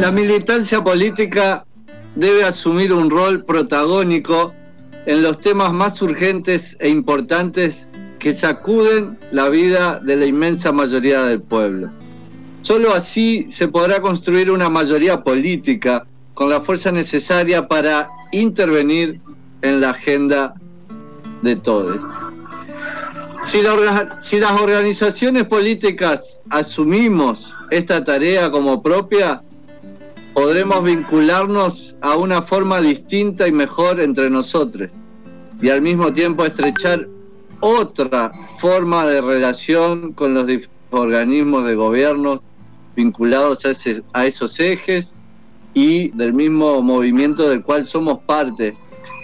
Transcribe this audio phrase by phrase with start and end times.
[0.00, 1.64] La militancia política
[2.14, 4.54] debe asumir un rol protagónico
[5.06, 7.88] en los temas más urgentes e importantes
[8.20, 11.90] que sacuden la vida de la inmensa mayoría del pueblo.
[12.62, 19.20] Solo así se podrá construir una mayoría política con la fuerza necesaria para intervenir
[19.62, 20.54] en la agenda
[21.42, 21.98] de todos.
[23.44, 23.62] Si,
[24.20, 29.42] si, las organizaciones políticas asumimos esta tarea como propia,
[30.38, 34.94] podremos vincularnos a una forma distinta y mejor entre nosotros
[35.60, 37.08] y al mismo tiempo estrechar
[37.58, 40.46] otra forma de relación con los
[40.90, 42.40] organismos de gobierno
[42.94, 43.72] vinculados a,
[44.12, 45.12] a esos ejes
[45.74, 48.76] y del mismo movimiento del cual somos parte.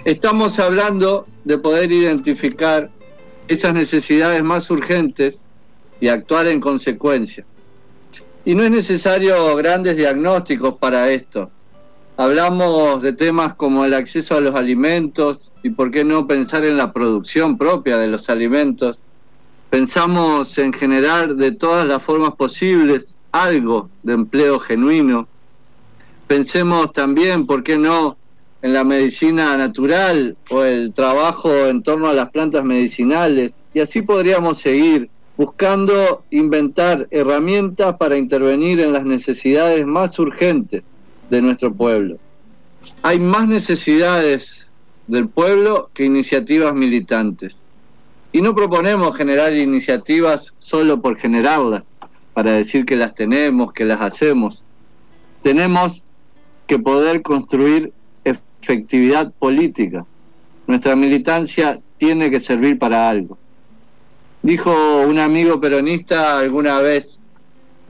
[0.05, 2.91] Estamos hablando de poder identificar
[3.47, 5.39] esas necesidades más urgentes
[6.01, 7.47] y actuar en consecuencia.
[8.45, 11.51] Y no es necesario grandes diagnósticos para esto.
[12.17, 16.77] Hablamos de temas como el acceso a los alimentos y por qué no pensar en
[16.77, 18.99] la producción propia de los alimentos.
[19.71, 25.27] Pensamos en generar de todas las formas posibles algo de empleo genuino.
[26.29, 28.17] Pensemos también, ¿por qué no?,
[28.63, 33.63] en la medicina natural o el trabajo en torno a las plantas medicinales.
[33.75, 40.83] Y así podríamos seguir buscando inventar herramientas para intervenir en las necesidades más urgentes
[41.31, 42.19] de nuestro pueblo.
[43.03, 44.69] Hay más necesidades
[45.07, 47.57] del pueblo que iniciativas militantes.
[48.33, 51.85] Y no proponemos generar iniciativas solo por generarlas,
[52.33, 54.65] para decir que las tenemos, que las hacemos.
[55.43, 56.05] Tenemos
[56.67, 57.93] que poder construir
[58.25, 60.05] efectividad política.
[60.67, 63.39] Nuestra militancia tiene que servir para algo.
[64.45, 67.19] Dijo un amigo peronista alguna vez,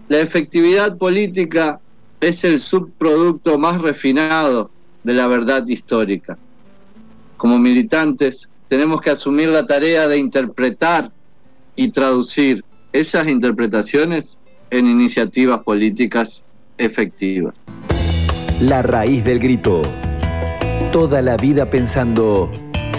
[0.09, 1.81] la efectividad política
[2.21, 4.71] es el subproducto más refinado
[5.03, 6.39] de la verdad histórica.
[7.37, 11.11] Como militantes tenemos que asumir la tarea de interpretar
[11.75, 14.39] y traducir esas interpretaciones
[14.71, 16.45] en iniciativas políticas
[16.79, 17.57] efectivas.
[18.61, 19.83] La raíz del grito.
[20.93, 22.49] Toda la vida pensando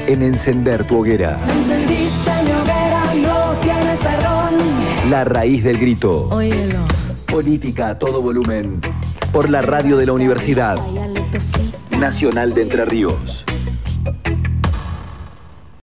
[0.08, 1.40] en encender tu hoguera.
[5.10, 6.30] La raíz del grito.
[7.28, 8.82] Política a todo volumen.
[9.32, 10.78] Por la radio de la Universidad
[12.00, 13.46] Nacional de Entre Ríos.